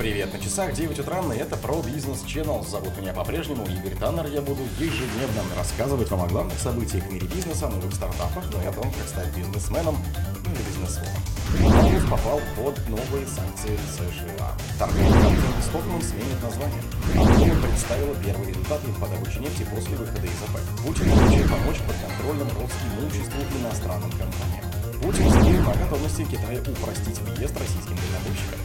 Привет, 0.00 0.32
на 0.32 0.40
часах 0.40 0.72
9 0.72 0.98
утра, 0.98 1.20
и 1.34 1.36
это 1.36 1.58
про 1.58 1.76
бизнес 1.82 2.24
Channel. 2.24 2.66
Зовут 2.66 2.96
меня 2.96 3.12
по-прежнему 3.12 3.66
Игорь 3.66 3.94
Таннер. 4.00 4.28
Я 4.28 4.40
буду 4.40 4.62
ежедневно 4.78 5.42
рассказывать 5.54 6.10
вам 6.10 6.22
о 6.22 6.26
главных 6.26 6.58
событиях 6.58 7.04
в 7.04 7.12
мире 7.12 7.26
бизнеса, 7.26 7.68
новых 7.68 7.92
стартапах, 7.92 8.42
ну 8.50 8.62
и 8.62 8.64
о 8.64 8.72
том, 8.72 8.84
как 8.84 9.06
стать 9.06 9.28
бизнесменом 9.36 9.98
ну 10.42 10.50
или 10.56 10.62
бизнесменом. 10.72 11.20
Беларусь 11.60 12.08
попал 12.08 12.40
под 12.56 12.80
новые 12.88 13.26
санкции 13.28 13.76
США. 13.92 14.56
Торговая 14.78 15.12
компания 15.12 15.60
Stockman 15.68 16.02
сменит 16.02 16.42
название. 16.42 16.82
Ангола 17.20 17.60
представила 17.60 18.14
первые 18.24 18.48
результаты 18.48 18.88
по 18.96 19.06
добыче 19.06 19.40
нефти 19.40 19.68
после 19.68 19.96
выхода 20.00 20.24
из 20.24 20.40
ОПЕК. 20.48 20.64
Путин 20.80 21.10
хочет 21.12 21.44
помочь 21.44 21.80
под 21.84 21.96
контролем 22.00 22.48
имуществу 22.48 23.40
иностранным 23.60 24.10
компаниям. 24.16 24.64
Путин 25.02 25.28
заявил 25.28 25.68
о 25.68 25.74
готовности 25.76 26.24
Китая 26.24 26.56
упростить 26.64 27.20
въезд 27.20 27.52
российским 27.60 27.96
дальнобойщикам. 28.00 28.60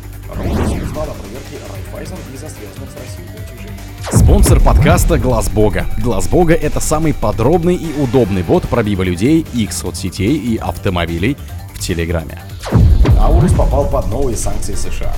Узнал 0.96 1.10
о 1.10 1.20
проверке 1.20 1.58
Райфайзен 1.74 2.16
из-за 2.34 2.48
связанных 2.48 2.90
с 2.90 2.96
Россией 2.96 3.28
платежей. 3.28 3.72
Спонсор 4.14 4.62
подкаста 4.62 5.18
Глаз 5.18 5.50
Бога. 5.50 5.88
Глаз 6.02 6.30
Бога 6.30 6.54
это 6.54 6.80
самый 6.80 7.14
подробный 7.14 7.76
и 7.76 8.00
удобный 8.00 8.44
бот 8.44 8.64
пробива 8.70 9.04
людей, 9.04 9.46
их 9.54 9.74
соцсетей 9.74 10.38
и 10.38 10.56
автомобилей 10.56 11.36
в 11.74 11.80
Телеграме. 11.80 12.42
Аурус 13.20 13.52
попал 13.52 13.90
под 13.90 14.08
новые 14.08 14.38
санкции 14.38 14.74
США. 14.74 15.14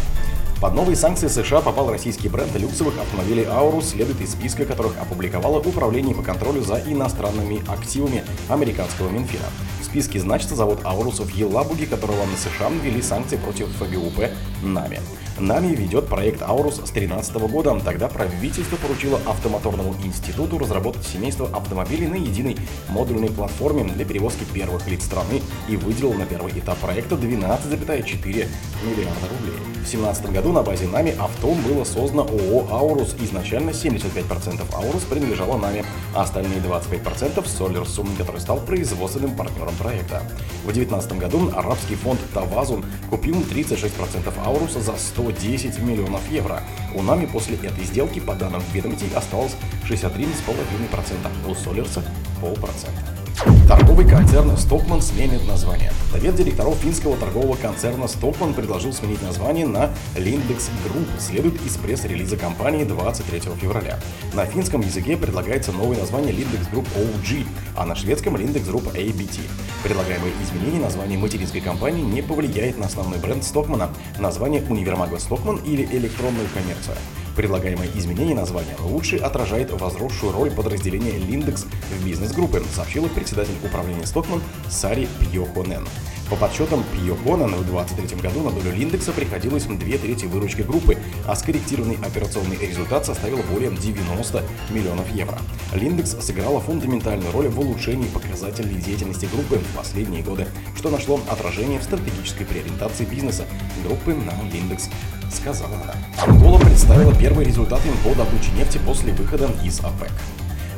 Под 0.59 0.73
новые 0.73 0.95
санкции 0.95 1.27
США 1.27 1.61
попал 1.61 1.91
российский 1.91 2.27
бренд 2.27 2.55
люксовых 2.55 2.97
автомобилей 2.97 3.43
Aurus, 3.43 3.91
следует 3.91 4.19
из 4.19 4.31
списка 4.31 4.65
которых 4.65 4.93
опубликовало 4.99 5.59
Управление 5.59 6.15
по 6.15 6.23
контролю 6.23 6.63
за 6.63 6.81
иностранными 6.87 7.61
активами 7.71 8.23
американского 8.49 9.09
Минфина. 9.09 9.45
В 9.79 9.85
списке 9.85 10.19
значится 10.19 10.55
завод 10.55 10.81
Aurus 10.85 11.23
в 11.23 11.29
Елабуге, 11.35 11.85
которого 11.85 12.25
на 12.25 12.35
США 12.35 12.71
ввели 12.83 13.03
санкции 13.03 13.37
против 13.37 13.67
ФГУП 13.77 14.31
НАМИ. 14.63 14.97
НАМИ 15.39 15.75
ведет 15.75 16.07
проект 16.07 16.41
Аурус 16.41 16.75
с 16.75 16.89
2013 16.89 17.35
года. 17.51 17.79
Тогда 17.83 18.07
правительство 18.07 18.75
поручило 18.77 19.19
Автомоторному 19.25 19.95
институту 20.03 20.57
разработать 20.57 21.05
семейство 21.05 21.47
автомобилей 21.53 22.07
на 22.07 22.15
единой 22.15 22.57
модульной 22.89 23.29
платформе 23.29 23.83
для 23.83 24.05
перевозки 24.05 24.45
первых 24.53 24.87
лиц 24.87 25.05
страны 25.05 25.41
и 25.69 25.77
выделил 25.77 26.13
на 26.13 26.25
первый 26.25 26.57
этап 26.57 26.77
проекта 26.79 27.15
12,4 27.15 28.47
миллиарда 28.83 29.27
рублей. 29.29 29.57
В 29.87 29.89
2017 29.89 30.31
году 30.31 30.51
на 30.51 30.63
базе 30.63 30.87
НАМИ 30.87 31.13
Автом 31.19 31.61
было 31.61 31.83
создано 31.83 32.23
ООО 32.23 32.67
«Аурус». 32.71 33.15
Изначально 33.21 33.69
75% 33.69 34.61
«Аурус» 34.73 35.03
принадлежало 35.03 35.57
НАМИ, 35.57 35.83
а 36.13 36.23
остальные 36.23 36.59
25% 36.59 37.47
Солерсум, 37.47 38.09
который 38.17 38.41
стал 38.41 38.59
производственным 38.59 39.35
партнером 39.35 39.75
проекта. 39.75 40.23
В 40.63 40.73
2019 40.73 41.13
году 41.13 41.51
арабский 41.55 41.95
фонд 41.95 42.19
Тавазун 42.33 42.83
купил 43.09 43.35
36% 43.35 44.33
«Ауруса» 44.43 44.81
за 44.81 44.97
100 44.97 45.26
10 45.31 45.79
миллионов 45.79 46.29
евро. 46.31 46.61
У 46.93 47.01
нами 47.01 47.25
после 47.25 47.55
этой 47.55 47.83
сделки, 47.83 48.19
по 48.19 48.35
данным 48.35 48.61
ведомостей, 48.73 49.09
осталось 49.15 49.55
63,5%, 49.89 51.49
у 51.49 51.55
Солерса– 51.55 52.03
полпроцента. 52.41 53.26
Торговый 53.67 54.07
концерн 54.07 54.51
Stockman 54.51 55.01
сменит 55.01 55.47
название. 55.47 55.91
Совет 56.11 56.35
директоров 56.35 56.75
финского 56.77 57.15
торгового 57.17 57.55
концерна 57.55 58.05
Stockman 58.05 58.53
предложил 58.53 58.93
сменить 58.93 59.21
название 59.21 59.67
на 59.67 59.91
Lindex 60.15 60.69
Group, 60.85 61.07
следует 61.19 61.61
из 61.63 61.77
пресс-релиза 61.77 62.37
компании 62.37 62.83
23 62.83 63.39
февраля. 63.61 63.99
На 64.33 64.45
финском 64.45 64.81
языке 64.81 65.17
предлагается 65.17 65.71
новое 65.71 65.97
название 65.97 66.33
Lindex 66.33 66.71
Group 66.71 66.87
OG, 66.95 67.45
а 67.75 67.85
на 67.85 67.95
шведском 67.95 68.35
Lindex 68.35 68.65
Group 68.71 68.95
ABT. 68.95 69.41
Предлагаемое 69.83 70.31
изменение 70.43 70.81
названия 70.81 71.17
материнской 71.17 71.61
компании 71.61 72.01
не 72.01 72.23
повлияет 72.23 72.77
на 72.77 72.87
основной 72.87 73.19
бренд 73.19 73.43
Stockman, 73.43 73.89
название 74.17 74.63
универмага 74.67 75.17
Stockman 75.17 75.63
или 75.63 75.83
электронную 75.83 76.47
коммерцию. 76.53 76.95
Предлагаемое 77.37 77.87
изменение 77.93 78.35
названия 78.35 78.75
лучше 78.79 79.17
отражает 79.17 79.69
возросшую 79.69 80.31
роль 80.31 80.49
подразделения 80.49 81.11
Lindex 81.11 81.67
в 81.67 82.03
бизнес-группе, 82.03 82.63
сообщила 82.73 83.07
председатель 83.09 83.53
управления 83.63 84.07
Стокман 84.07 84.41
Сари 84.71 85.07
Пьохонен. 85.19 85.87
По 86.31 86.35
подсчетам 86.35 86.83
Пьохонен 86.95 87.53
в 87.53 87.63
2023 87.63 88.17
году 88.19 88.41
на 88.41 88.49
долю 88.49 88.75
Линдекса 88.75 89.11
приходилось 89.11 89.65
две 89.65 89.99
трети 89.99 90.25
выручки 90.25 90.63
группы, 90.63 90.97
а 91.27 91.35
скорректированный 91.35 91.99
операционный 92.03 92.57
результат 92.57 93.05
составил 93.05 93.37
более 93.53 93.69
90 93.69 94.43
миллионов 94.71 95.07
евро. 95.13 95.37
Линдекс 95.75 96.17
сыграла 96.19 96.59
фундаментальную 96.59 97.31
роль 97.31 97.49
в 97.49 97.59
улучшении 97.59 98.07
показателей 98.07 98.81
деятельности 98.81 99.29
группы 99.31 99.59
в 99.59 99.77
последние 99.77 100.23
годы, 100.23 100.47
что 100.75 100.89
нашло 100.89 101.21
отражение 101.29 101.79
в 101.79 101.83
стратегической 101.83 102.47
преориентации 102.47 103.05
бизнеса 103.05 103.45
группы 103.85 104.15
на 104.15 104.33
Линдекс 104.51 104.89
сказала 105.31 105.75
она. 105.75 105.95
Ангола 106.25 106.59
представила 106.59 107.13
первые 107.13 107.47
результаты 107.47 107.89
по 108.03 108.15
добыче 108.15 108.51
нефти 108.55 108.79
после 108.85 109.13
выхода 109.13 109.49
из 109.63 109.79
ОПЕК. 109.79 110.11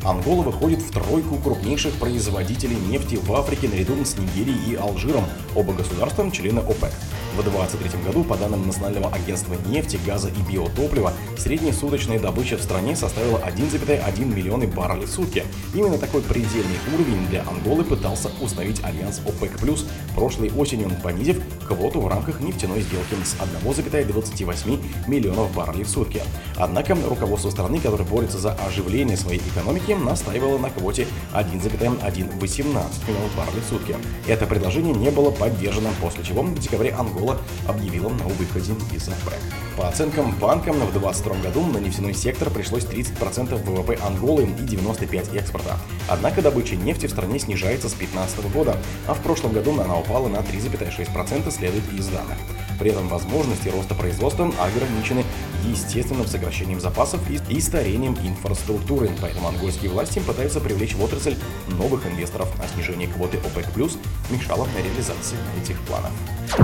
Ангола 0.04 0.44
выходит 0.44 0.82
в 0.82 0.92
тройку 0.92 1.36
крупнейших 1.38 1.94
производителей 1.96 2.78
нефти 2.78 3.16
в 3.16 3.34
Африке 3.34 3.68
наряду 3.68 3.94
с 4.04 4.18
Нигерией 4.18 4.72
и 4.72 4.76
Алжиром, 4.76 5.26
оба 5.56 5.74
государства 5.74 6.30
члены 6.32 6.60
ОПЕК. 6.60 6.92
В 7.36 7.44
2023 7.44 8.04
году, 8.04 8.24
по 8.24 8.36
данным 8.36 8.66
Национального 8.66 9.14
агентства 9.14 9.56
нефти, 9.68 10.00
газа 10.06 10.30
и 10.30 10.52
биотоплива, 10.52 11.14
средняя 11.38 11.74
суточная 11.74 12.20
добыча 12.20 12.58
в 12.58 12.62
стране 12.62 12.96
составила 12.96 13.38
1,1 13.38 14.26
миллиона 14.26 14.68
баррелей 14.68 15.06
в 15.06 15.12
сутки. 15.12 15.44
Именно 15.74 15.98
такой 15.98 16.22
предельный 16.22 16.80
уровень 16.94 17.28
для 17.28 17.42
Анголы 17.42 17.84
пытался 17.84 18.30
установить 18.42 18.84
альянс 18.84 19.22
ОПЕК+, 19.26 19.52
прошлой 20.16 20.52
осенью, 20.52 20.90
понизив 21.04 21.42
квоту 21.76 22.00
в 22.00 22.08
рамках 22.08 22.40
нефтяной 22.40 22.82
сделки 22.82 23.16
с 23.24 23.36
1,28 23.66 24.80
миллионов 25.08 25.54
баррелей 25.54 25.84
в 25.84 25.90
сутки. 25.90 26.22
Однако 26.56 26.96
руководство 26.96 27.50
страны, 27.50 27.80
которое 27.80 28.06
борется 28.06 28.38
за 28.38 28.54
оживление 28.54 29.18
своей 29.18 29.40
экономики, 29.40 29.90
Турки 29.90 30.04
настаивала 30.04 30.58
на 30.58 30.70
квоте 30.70 31.08
1,118 31.34 33.08
миллионов 33.08 33.36
баррелей 33.36 33.62
в 33.62 33.70
сутки. 33.70 33.96
Это 34.28 34.46
предложение 34.46 34.94
не 34.94 35.10
было 35.10 35.32
поддержано, 35.32 35.90
после 36.02 36.24
чего 36.24 36.44
в 36.44 36.60
декабре 36.60 36.92
Ангола 36.92 37.38
объявила 37.68 38.10
о 38.10 38.28
выходе 38.30 38.74
из 38.94 39.08
ОПЕК. 39.08 39.40
По 39.78 39.88
оценкам 39.88 40.36
банка, 40.40 40.74
в 40.74 40.92
2022 40.92 41.36
году 41.42 41.66
на 41.66 41.78
нефтяной 41.78 42.14
сектор 42.14 42.50
пришлось 42.50 42.84
30% 42.84 43.56
ВВП 43.64 43.98
Анголы 44.06 44.44
и 44.44 44.48
95% 44.48 45.38
экспорта. 45.38 45.78
Однако 46.10 46.42
добыча 46.42 46.76
нефти 46.76 47.06
в 47.06 47.12
стране 47.12 47.40
снижается 47.40 47.88
с 47.88 47.94
2015 47.94 48.52
года, 48.52 48.78
а 49.08 49.14
в 49.14 49.22
прошлом 49.22 49.54
году 49.54 49.80
она 49.80 49.98
упала 49.98 50.28
на 50.28 50.38
3,6% 50.38 51.50
следует 51.60 51.84
из 51.94 52.08
данных. 52.08 52.38
При 52.80 52.92
этом 52.92 53.10
возможности 53.10 53.68
роста 53.68 53.94
производства 53.94 54.46
ограничены 54.58 55.26
естественным 55.66 56.26
сокращением 56.26 56.80
запасов 56.80 57.20
и 57.30 57.60
старением 57.60 58.18
инфраструктуры, 58.24 59.10
поэтому 59.22 59.50
ангольские 59.50 59.92
власти 59.92 60.20
пытаются 60.20 60.62
привлечь 60.62 60.96
в 60.96 61.04
отрасль 61.04 61.36
новых 61.78 62.08
инвесторов, 62.08 62.50
а 62.58 62.74
снижение 62.74 63.10
квоты 63.10 63.38
ОПЕК+, 63.38 63.68
мешало 64.30 64.68
реализации 64.78 65.38
этих 65.62 65.78
планов. 65.82 66.12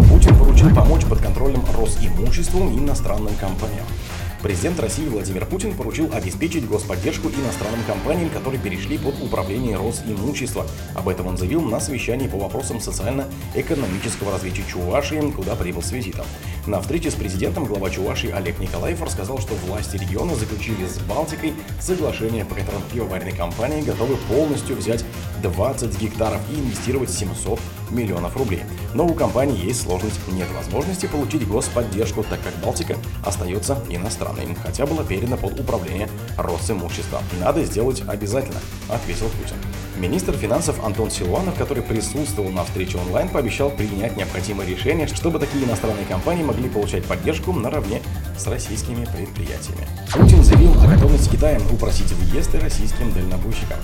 Путин 0.10 0.38
поручил 0.38 0.74
помочь 0.74 1.06
под 1.06 1.20
контролем 1.20 1.64
Росимуществу 1.78 2.62
иностранным 2.70 3.36
компаниям. 3.36 3.86
Президент 4.46 4.80
России 4.80 5.08
Владимир 5.08 5.44
Путин 5.48 5.74
поручил 5.74 6.14
обеспечить 6.14 6.68
господдержку 6.68 7.30
иностранным 7.30 7.84
компаниям, 7.88 8.30
которые 8.30 8.62
перешли 8.62 9.00
под 9.00 9.20
управление 9.20 9.76
Росимущества. 9.76 10.68
Об 10.94 11.10
этом 11.10 11.26
он 11.26 11.36
заявил 11.36 11.62
на 11.62 11.80
совещании 11.80 12.28
по 12.28 12.38
вопросам 12.38 12.80
социально-экономического 12.80 14.32
развития 14.32 14.64
Чувашии, 14.72 15.32
куда 15.32 15.56
прибыл 15.56 15.82
с 15.82 15.92
визитом. 15.92 16.28
На 16.68 16.81
встрече 16.81 17.12
с 17.12 17.14
президентом 17.14 17.66
глава 17.66 17.92
Чувашии 17.92 18.31
Олег 18.31 18.58
Николаев 18.59 19.00
рассказал, 19.00 19.38
что 19.38 19.53
власти 19.53 19.98
региона 19.98 20.34
заключили 20.34 20.88
с 20.88 20.98
Балтикой 20.98 21.53
соглашение, 21.80 22.44
по 22.44 22.56
которому 22.56 22.84
пивоваренные 22.92 23.36
компании 23.36 23.84
готовы 23.84 24.18
полностью 24.28 24.76
взять 24.76 25.06
20 25.44 26.02
гектаров 26.02 26.42
и 26.50 26.59
инвестировать 26.59 27.12
700 27.12 27.59
миллионов 27.92 28.36
рублей. 28.36 28.64
Но 28.96 29.06
у 29.06 29.14
компании 29.14 29.64
есть 29.64 29.84
сложность, 29.84 30.20
нет 30.31 30.48
возможности 30.58 31.06
получить 31.06 31.48
господдержку, 31.48 32.24
так 32.24 32.42
как 32.42 32.56
Балтика 32.64 32.97
остается 33.23 33.78
иностранной, 33.88 34.47
хотя 34.64 34.88
была 34.88 35.03
передана 35.03 35.38
под 35.38 35.59
управление 35.59 36.09
Росимущества. 36.35 37.22
Надо 37.40 37.64
сделать 37.64 38.02
обязательно, 38.08 38.59
ответил 38.90 39.28
Путин. 39.40 39.58
Министр 39.97 40.34
финансов 40.34 40.84
Антон 40.84 41.09
Силуанов, 41.09 41.56
который 41.58 41.84
присутствовал 41.84 42.50
на 42.50 42.66
встрече 42.66 42.97
онлайн, 42.97 43.29
пообещал 43.29 43.70
принять 43.70 44.17
необходимые 44.17 44.70
решения, 44.70 45.08
чтобы 45.08 45.40
такие 45.40 45.64
иностранные 45.64 46.06
компании 46.06 46.44
могли 46.44 46.54
получать 46.67 47.03
поддержку 47.05 47.53
наравне 47.53 48.02
с 48.37 48.47
российскими 48.47 49.05
предприятиями. 49.05 49.87
Путин 50.13 50.43
заявил 50.43 50.73
о 50.81 50.87
готовности 50.87 51.29
Китая 51.29 51.59
упросить 51.72 52.11
въезд 52.11 52.53
российским 52.55 53.11
дальнобойщикам. 53.13 53.78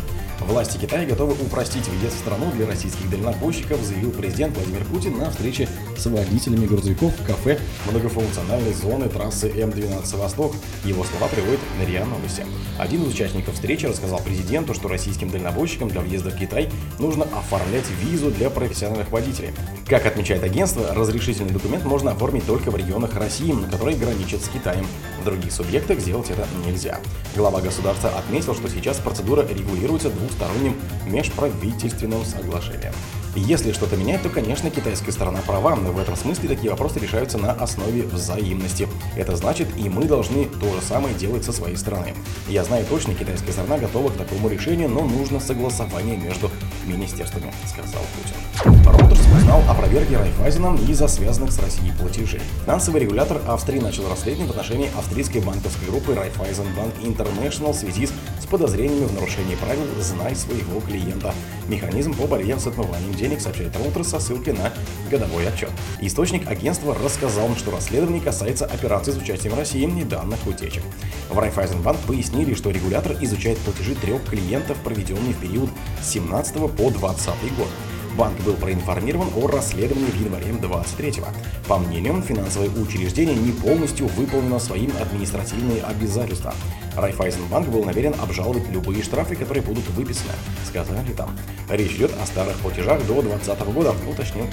Власти 0.48 0.78
Китая 0.78 1.06
готовы 1.06 1.34
упростить 1.34 1.88
въезд 1.88 2.16
в 2.16 2.20
страну 2.20 2.52
для 2.52 2.66
российских 2.66 3.10
дальнобойщиков, 3.10 3.80
заявил 3.82 4.12
президент 4.12 4.58
Владимир 4.58 4.84
Путин 4.86 5.18
на 5.18 5.30
встрече 5.30 5.70
с 5.96 6.06
водителями 6.08 6.66
грузовиков 6.66 7.14
в 7.18 7.26
кафе 7.26 7.60
многофункциональной 7.90 8.74
зоны 8.74 9.08
трассы 9.08 9.50
М12 9.50 10.18
Восток. 10.18 10.56
Его 10.84 11.04
слова 11.04 11.28
приводит 11.28 11.60
РИА 11.88 12.06
Новости. 12.06 12.44
Один 12.80 13.04
из 13.04 13.14
участников 13.14 13.54
встречи 13.54 13.86
рассказал 13.86 14.20
президенту, 14.20 14.74
что 14.74 14.88
российским 14.88 15.30
дальнобойщикам 15.30 15.90
для 15.90 16.02
въезда 16.02 16.32
в 16.32 16.38
Китай 16.38 16.70
нужно 16.98 17.26
оформлять 17.26 17.86
визу 18.02 18.32
для 18.32 18.50
профессиональных 18.50 19.12
водителей. 19.12 19.52
Как 19.88 20.06
отмечает 20.06 20.44
агентство, 20.44 20.94
разрешительный 20.94 21.52
документ 21.52 21.86
можно 21.86 22.12
оформить 22.12 22.46
только 22.46 22.72
в 22.72 22.76
регионах 22.76 23.16
России, 23.16 23.54
которые 23.70 23.96
граничат 23.96 24.42
с 24.42 24.50
Китаем. 24.50 24.88
В 25.22 25.24
других 25.24 25.52
субъектах 25.52 26.00
сделать 26.00 26.32
это 26.32 26.48
нельзя. 26.66 27.00
Глава 27.36 27.62
государства 27.62 28.10
отметил, 28.10 28.56
что 28.56 28.68
сейчас 28.68 28.98
процедура 28.98 29.46
регулируется 29.48 30.10
двусторонним 30.10 30.76
межправительственным 31.06 32.26
соглашением. 32.26 32.94
Если 33.36 33.72
что-то 33.72 33.96
менять, 33.96 34.24
то, 34.24 34.30
конечно, 34.30 34.70
китайская 34.70 35.12
сторона 35.14 35.40
права, 35.46 35.76
но 35.78 35.92
в 35.92 36.00
этом 36.00 36.18
смысле 36.18 36.50
такие 36.50 36.70
вопросы 36.70 37.00
решаются 37.00 37.38
на 37.38 37.52
основе 37.54 38.04
взаимности. 38.04 38.90
Это 39.16 39.38
значит, 39.38 39.70
и 39.78 39.88
мы 39.88 40.04
должны 40.04 40.46
то 40.46 40.66
же 40.74 40.82
самое 40.82 41.16
делать 41.16 41.46
со 41.46 41.54
своей 41.54 41.78
стороны. 41.78 42.14
Я 42.50 42.66
знаю 42.66 42.86
точно, 42.90 43.14
китайская 43.14 43.54
сторона 43.54 43.78
готова 43.78 44.10
к 44.10 44.18
такому 44.18 44.50
решению, 44.50 44.90
но 44.90 45.06
нужно 45.06 45.40
согласование 45.40 46.18
между 46.18 46.52
министерствами, 46.92 47.54
сказал 47.68 48.02
Путин. 48.16 48.82
Reuters 48.86 49.38
узнал 49.38 49.62
о 49.68 49.74
проверке 49.74 50.18
Райфайзена 50.18 50.78
из-за 50.88 51.08
связанных 51.08 51.52
с 51.52 51.60
Россией 51.60 51.92
платежей. 51.94 52.42
Финансовый 52.66 53.02
регулятор 53.02 53.42
Австрии 53.48 53.80
начал 53.80 54.08
расследование 54.10 54.48
в 54.48 54.52
отношении 54.52 54.90
австрийской 54.98 55.42
банковской 55.42 55.88
группы 55.88 56.14
Райфайзен 56.14 56.68
Банк 56.76 56.94
International 57.02 57.74
в 57.74 57.76
связи 57.76 58.08
с 58.08 58.46
подозрениями 58.46 59.06
в 59.06 59.14
нарушении 59.14 59.56
правил 59.56 59.84
«Знай 60.00 60.36
своего 60.36 60.82
клиента». 60.82 61.34
Механизм 61.68 62.14
по 62.14 62.28
борьбе 62.28 62.58
с 62.58 62.68
отмыванием 62.68 63.14
денег, 63.14 63.40
сообщает 63.40 63.74
Reuters 63.76 64.04
со 64.04 64.20
ссылкой 64.20 64.54
на 64.54 64.74
годовой 65.10 65.48
отчет. 65.48 65.70
Источник 66.02 66.50
агентства 66.50 66.96
рассказал, 67.02 67.56
что 67.56 67.72
расследование 67.72 68.22
касается 68.22 68.66
операций 68.66 69.14
с 69.14 69.18
участием 69.18 69.56
России 69.56 69.82
и 69.82 70.04
данных 70.04 70.46
утечек. 70.46 70.84
В 71.30 71.40
Райфайзенбанк 71.40 72.00
пояснили, 72.02 72.54
что 72.54 72.72
регулятор 72.72 73.16
изучает 73.22 73.58
платежи 73.60 73.96
трех 73.96 74.24
клиентов, 74.26 74.78
проведенные 74.84 75.34
в 75.34 75.38
период 75.38 75.70
с 76.02 76.10
17 76.10 76.56
по 76.76 76.81
20 76.90 77.28
год. 77.58 77.70
Банк 78.18 78.38
был 78.42 78.54
проинформирован 78.54 79.30
о 79.36 79.48
расследовании 79.48 80.10
в 80.10 80.22
январе 80.22 80.52
23-го. 80.52 81.28
По 81.68 81.78
мнению, 81.78 82.22
финансовое 82.22 82.70
учреждение 82.70 83.36
не 83.36 83.52
полностью 83.52 84.08
выполнено 84.08 84.60
своим 84.60 84.92
административные 85.00 85.82
обязательства. 85.82 86.54
Райфайзенбанк 86.98 87.70
был 87.70 87.86
намерен 87.86 88.14
обжаловать 88.22 88.68
любые 88.70 89.02
штрафы, 89.02 89.36
которые 89.36 89.64
будут 89.64 89.88
выписаны, 89.92 90.34
сказали 90.68 91.14
там. 91.14 91.38
Речь 91.70 91.94
идет 91.94 92.12
о 92.22 92.26
старых 92.26 92.58
платежах 92.58 93.06
до 93.08 93.22
2020 93.22 93.74
года, 93.74 93.96
уточнил 94.10 94.46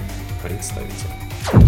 представитель. 0.42 1.10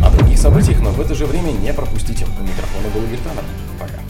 О 0.05 0.11
других 0.11 0.39
событиях, 0.39 0.81
но 0.81 0.91
в 0.91 1.01
это 1.01 1.15
же 1.15 1.27
время 1.27 1.51
не 1.51 1.73
пропустите. 1.73 2.25
У 2.25 2.43
микрофона 2.43 2.89
был 2.95 3.03
Вертанов. 3.03 3.45
Пока. 3.79 4.01